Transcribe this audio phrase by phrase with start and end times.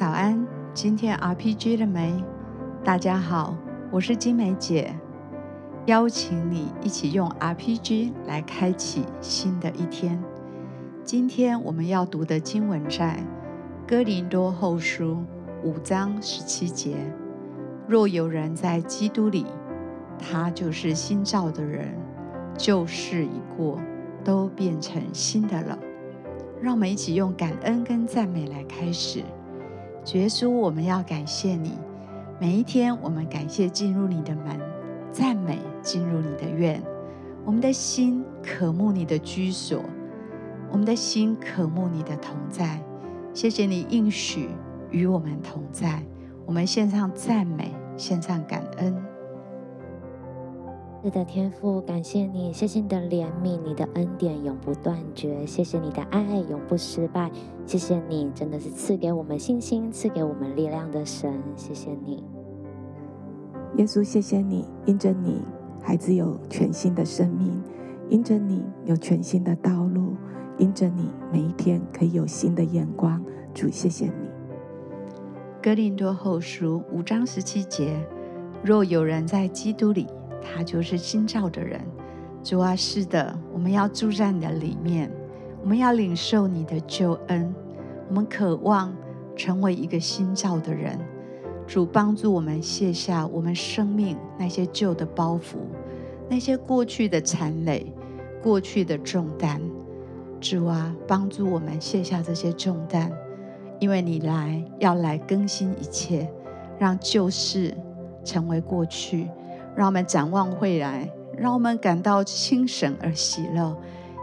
[0.00, 2.24] 早安，今天 RPG 了没？
[2.82, 3.54] 大家好，
[3.90, 4.98] 我是金梅姐，
[5.84, 10.18] 邀请你一起用 RPG 来开启新的一天。
[11.04, 13.22] 今天我们要读的经文在
[13.86, 15.22] 哥林多后书
[15.62, 16.96] 五章十七节：
[17.86, 19.44] 若有人在基督里，
[20.18, 21.94] 他就是新造的人，
[22.56, 23.78] 旧事已过，
[24.24, 25.78] 都变成新的了。
[26.58, 29.22] 让我们一起用感恩跟赞美来开始。
[30.04, 31.78] 主耶稣，我们要感谢你。
[32.40, 34.58] 每一天，我们感谢进入你的门，
[35.12, 36.82] 赞美进入你的院。
[37.44, 39.82] 我们的心渴慕你的居所，
[40.70, 42.80] 我们的心渴慕你的同在。
[43.34, 44.48] 谢谢你应许
[44.90, 46.02] 与我们同在。
[46.46, 49.09] 我们献上赞美，献上感恩。
[51.02, 57.30] 是的，天父，感谢你，谢谢你的怜悯，你的恩典永不断绝，谢谢你的爱永不失败，
[57.64, 62.22] 谢谢你，真的是赐给我们信心、赐给我们力量的神，谢谢你，
[63.78, 65.40] 耶稣，谢谢你，因着你，
[65.82, 67.58] 孩子有全新的生命，
[68.10, 70.14] 因着你有全新的道路，
[70.58, 73.24] 因着你每一天可以有新的眼光，
[73.54, 74.28] 主，谢谢你。
[75.62, 78.06] 哥林多后书五章十七节，
[78.62, 80.06] 若有人在基督里。
[80.42, 81.80] 他就是新造的人，
[82.42, 85.10] 主啊，是的，我们要住在你的里面，
[85.62, 87.54] 我们要领受你的救恩，
[88.08, 88.94] 我们渴望
[89.36, 90.98] 成为一个新造的人。
[91.66, 95.58] 主帮助我们卸下我们生命那些旧的包袱，
[96.28, 97.92] 那些过去的残累，
[98.42, 99.60] 过去的重担。
[100.40, 103.12] 主啊，帮助我们卸下这些重担，
[103.78, 106.28] 因为你来要来更新一切，
[106.76, 107.72] 让旧事
[108.24, 109.28] 成为过去。
[109.80, 113.74] 让我们展望未来，让我们感到轻省而喜乐，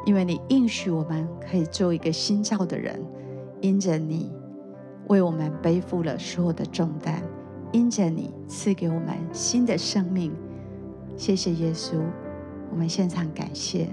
[0.06, 3.04] 因为你应许我们可以做一个新造的人。
[3.60, 4.32] 因着你
[5.08, 7.24] 为我们背负了所有的重担，
[7.72, 10.32] 因着你赐给我们新的生命。
[11.16, 11.96] 谢谢耶稣，
[12.70, 13.90] 我们献上感谢。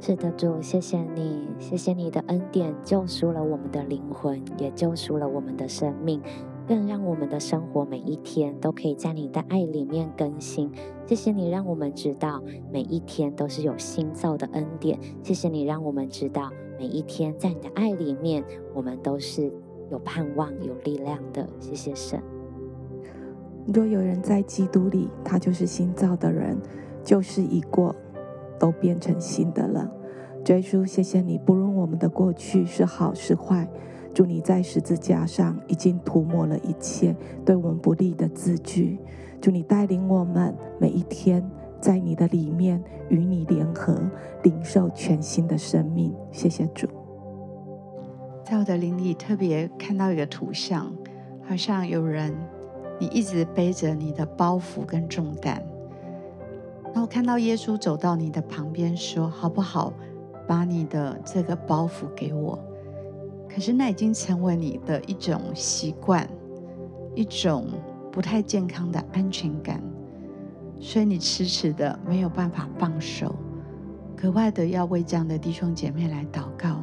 [0.00, 6.22] 是的，主，谢谢你，谢谢你的恩典救赎了我们的灵魂，也救赎了我们的生命。
[6.68, 10.70] 更让我们的生活每一天都可以在你的爱里面更新。
[11.06, 15.00] 谢谢你让我们知道每一天都是有新造的恩典。
[15.22, 19.50] 谢谢你让我们知道每一天在你的爱里面，我们都是
[19.90, 21.48] 有盼望、有力量的。
[21.58, 22.22] 谢谢神。
[23.72, 26.58] 若有人在基督里，他就是新造的人，
[27.02, 27.96] 旧事已过，
[28.58, 29.90] 都变成新的了。
[30.46, 33.66] 耶稣，谢谢你，不论我们的过去是好是坏。
[34.14, 37.14] 主，你在十字架上已经涂抹了一切
[37.44, 38.98] 对我们不利的字句。
[39.40, 41.48] 主，你带领我们每一天
[41.80, 44.00] 在你的里面与你联合，
[44.42, 46.12] 领受全新的生命。
[46.32, 46.88] 谢谢主。
[48.44, 50.92] 在我的灵里特别看到一个图像，
[51.46, 52.34] 好像有人
[52.98, 55.62] 你一直背着你的包袱跟重担，
[56.92, 59.92] 然后看到耶稣走到你的旁边说：“好不好？
[60.48, 62.58] 把你的这个包袱给我。”
[63.48, 66.28] 可是那已经成为你的一种习惯，
[67.14, 67.66] 一种
[68.12, 69.82] 不太健康的安全感，
[70.78, 73.34] 所以你迟迟的没有办法放手，
[74.16, 76.80] 格外的要为这样的弟兄姐妹来祷告。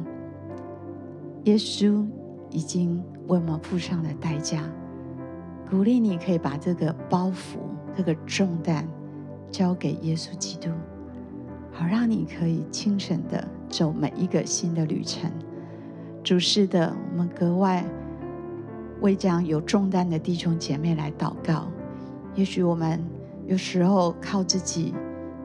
[1.44, 2.04] 耶稣
[2.50, 4.62] 已经为我们付上了代价，
[5.70, 7.58] 鼓励你可以把这个包袱、
[7.96, 8.86] 这个重担
[9.50, 10.68] 交给耶稣基督，
[11.70, 15.30] 好让你可以轻省的走每一个新的旅程。
[16.26, 17.86] 主是的，我们格外
[19.00, 21.68] 为这样有重担的弟兄姐妹来祷告。
[22.34, 23.00] 也许我们
[23.46, 24.92] 有时候靠自己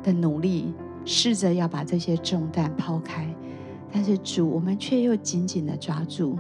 [0.01, 0.73] 的努力，
[1.05, 3.31] 试着要把这些重担抛开，
[3.91, 6.35] 但是主，我们却又紧紧的抓住，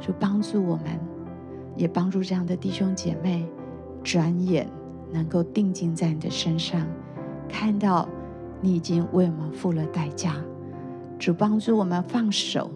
[0.00, 0.98] 主帮助我们，
[1.76, 3.46] 也帮助这样的弟兄姐妹，
[4.02, 4.68] 转眼
[5.12, 6.84] 能够定睛在你的身上，
[7.48, 8.08] 看到
[8.60, 10.34] 你已经为我们付了代价。
[11.16, 12.68] 主帮助我们放手。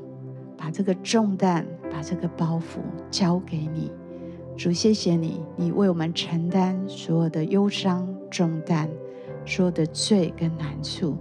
[0.68, 2.80] 把这个重担，把这个包袱
[3.10, 3.90] 交给你，
[4.54, 8.86] 主，谢谢你，你为我们承担所有的忧伤重担，
[9.46, 11.16] 所有的罪跟难处，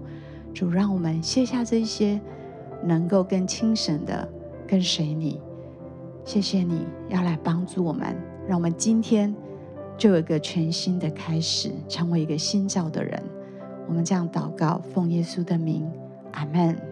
[0.53, 2.19] 主，让我们卸下这些，
[2.83, 4.27] 能够更轻省的
[4.67, 5.39] 跟随你。
[6.25, 8.13] 谢谢你要来帮助我们，
[8.49, 9.33] 让我们今天
[9.97, 13.23] 就有一个全新的开始，成为一个新造的人。
[13.87, 15.89] 我们这样祷告，奉耶稣的名，
[16.33, 16.86] 阿门。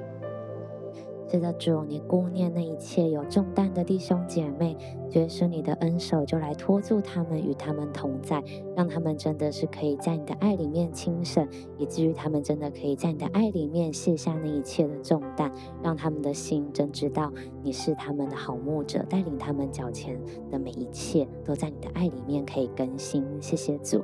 [1.36, 4.74] 是的，主，你顾念那一切有重担的弟兄姐妹，
[5.10, 8.42] 觉得你的恩手就来托住他们，与他们同在，
[8.74, 11.46] 让他们真的是可以在你的爱里面轻省，
[11.78, 15.52] 以至于他们真的可以在你的爱里面卸下那一切的重担，
[15.84, 17.30] 让他们的心真知道
[17.62, 20.18] 你是他们的好牧者，带领他们脚前
[20.50, 23.26] 的每一切都在你的爱里面可以更新。
[23.42, 24.02] 谢谢主，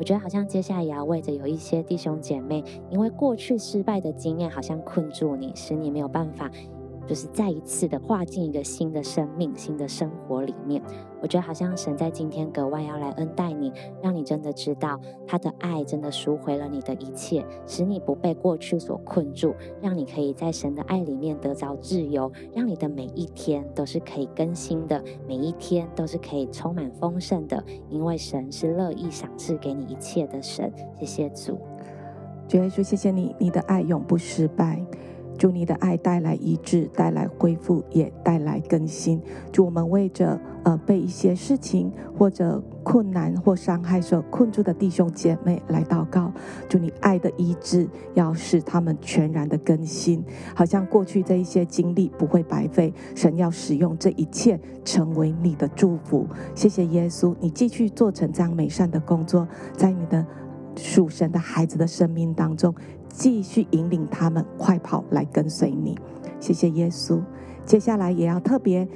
[0.00, 6.50] 我觉得好像接下来也要为着有一些弟兄姐妹，因为过去失败的经验好像困住你，使你没有办法。
[7.06, 10.82] 就是再一次的划进一个新的生命、新的生活里面，
[11.20, 13.72] 我觉得好像神在今天格外要来恩待你，
[14.02, 30.72] 让你真的知道他的爱真的赎回了你的一切，使你不被过去所困住，让你可以在神的爱里面得着自由，让你的每一天都是可以更新的，每一天都是可以充满丰盛的，因为神是乐意赏赐给你一切的神。
[30.98, 31.58] 谢谢主，
[32.48, 34.84] 主耶稣，谢谢你，你的爱永不失败。
[35.38, 39.20] 祝你的爱带来医治，带来恢复，也带来更新。
[39.50, 46.32] 祝我们为着呃被一些事情或者困难或伤害所困住的弟兄姐妹来祷告。
[46.68, 50.22] 祝你爱的医治要使他们全然的更新，
[50.54, 52.92] 好像过去这一些经历不会白费。
[53.14, 56.26] 神要使用这一切成为你的祝福。
[56.54, 60.24] 谢谢耶稣，你继续做成这样美善的工作，在你的
[60.76, 62.74] 属神的孩子的生命当中。
[63.12, 65.96] 继续引领他们快跑来跟随你，
[66.40, 67.20] 谢谢耶稣。
[67.64, 68.88] 接下来也要特别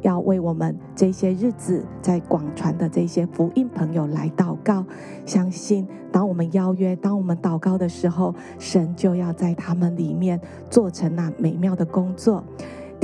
[0.00, 4.86] 要为我们这些日子在广传的这些福音朋友来祷告。
[5.26, 12.42] 相信当我们邀约、当我们祷告的时候，神就要在他们里面做成那美妙的工作。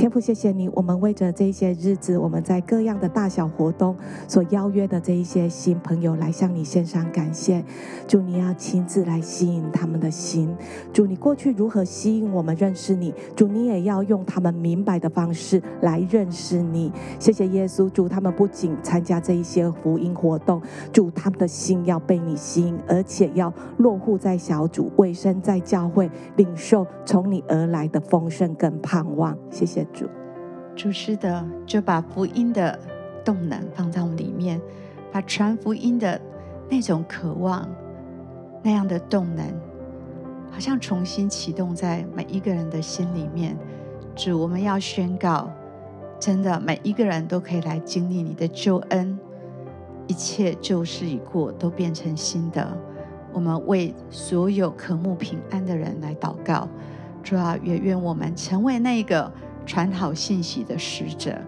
[0.01, 3.95] 天父，谢谢你，我们为着这些日子，我们在各样的大小活动
[4.27, 7.63] 所邀约的这一些新朋友来向你献上感谢。
[8.07, 10.55] 祝你要亲自来吸引他们的心。
[10.91, 16.91] 祝你过去如何吸引我们认识你，祝你也要用他们明白的方式来认识你。
[17.19, 20.59] 谢谢耶稣，祝他们不仅参加这一些福音活动，
[20.91, 29.37] 祝他们的心要被你吸引，而且要落户在小组，委身在教会，领受从你而来的丰盛跟盼望。
[29.51, 29.90] 谢谢。
[29.93, 30.07] 主，
[30.75, 32.77] 主是的，就把福音的
[33.23, 34.59] 动能放在我们里面，
[35.11, 36.19] 把传福音的
[36.69, 37.67] 那种渴望、
[38.63, 39.45] 那样的动能，
[40.49, 43.57] 好像重新启动在每一个人的心里面。
[44.15, 45.51] 主，我们要宣告，
[46.19, 49.17] 真的每一个人都可以来经历你的救恩，
[50.07, 52.77] 一切旧事已过，都变成新的。
[53.33, 56.67] 我们为所有渴慕平安的人来祷告，
[57.23, 59.31] 主啊，也愿我们成为那个。
[59.65, 61.39] 传好信息的使者，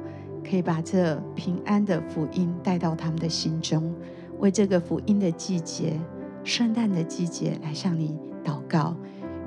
[0.47, 3.93] 可以把这平安的福音带到他们的心中，
[4.39, 5.99] 为这个福音的季节、
[6.43, 8.95] 圣诞的季节来向你祷告。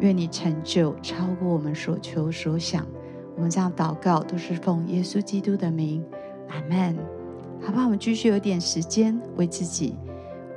[0.01, 2.87] 愿你成就超过我们所求所想。
[3.35, 6.05] 我们这样祷告都是奉耶稣基督的名，
[6.49, 6.95] 阿门。
[7.63, 7.85] 好不好？
[7.85, 9.97] 我们继续有点时间为自己、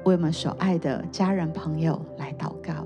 [0.03, 2.85] 为我们所爱的家人朋友来祷告。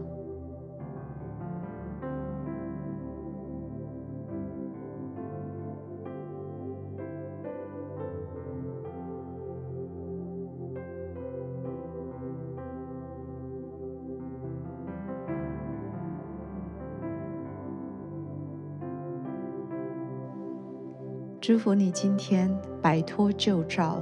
[21.45, 22.49] 祝福你今天
[22.81, 24.01] 摆脱旧照，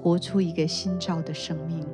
[0.00, 1.86] 活出一个新照的生命。